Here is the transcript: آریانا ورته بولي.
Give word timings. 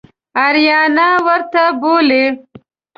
آریانا 0.45 1.07
ورته 1.25 1.63
بولي. 1.81 2.23